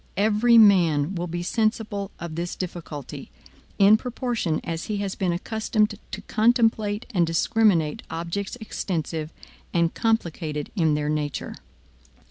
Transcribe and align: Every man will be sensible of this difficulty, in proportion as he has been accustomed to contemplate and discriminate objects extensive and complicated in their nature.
Every 0.17 0.57
man 0.57 1.13
will 1.13 1.27
be 1.27 1.43
sensible 1.43 2.09
of 2.19 2.33
this 2.33 2.55
difficulty, 2.55 3.29
in 3.77 3.97
proportion 3.97 4.59
as 4.63 4.85
he 4.85 4.97
has 4.97 5.13
been 5.13 5.31
accustomed 5.31 5.93
to 6.09 6.21
contemplate 6.23 7.05
and 7.13 7.27
discriminate 7.27 8.01
objects 8.09 8.55
extensive 8.59 9.31
and 9.75 9.93
complicated 9.93 10.71
in 10.75 10.95
their 10.95 11.07
nature. 11.07 11.55